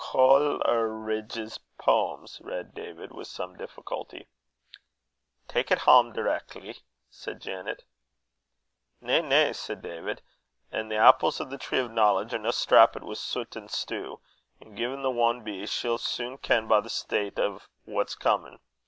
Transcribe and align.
"Col 0.03 0.55
e 0.67 0.73
ridge's 0.73 1.59
Poems," 1.77 2.41
read 2.43 2.73
David, 2.73 3.11
with 3.11 3.27
some 3.27 3.55
difficulty. 3.55 4.25
"Tak' 5.47 5.69
it 5.69 5.81
hame 5.81 6.11
direckly," 6.11 6.77
said 7.11 7.39
Janet. 7.39 7.83
"Na, 8.99 9.21
na," 9.21 9.51
said 9.51 9.83
David; 9.83 10.23
"a' 10.71 10.81
the 10.85 10.95
apples 10.97 11.39
o' 11.39 11.43
the 11.45 11.59
tree 11.59 11.79
o' 11.81 11.87
knowledge 11.87 12.33
are 12.33 12.39
no 12.39 12.49
stappit 12.49 13.01
wi 13.03 13.13
sut 13.13 13.55
an 13.55 13.67
stew; 13.69 14.19
an' 14.59 14.75
gin 14.75 15.03
this 15.03 15.15
ane 15.15 15.43
be, 15.43 15.67
she'll 15.67 15.99
sune 15.99 16.39
ken 16.39 16.67
by 16.67 16.79
the 16.79 16.89
taste 17.07 17.39
o't 17.39 17.67
what's 17.85 18.15
comin'. 18.15 18.57